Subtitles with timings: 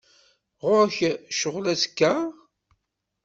[0.67, 0.99] Ɣur-k
[1.35, 2.13] ccɣel azekka?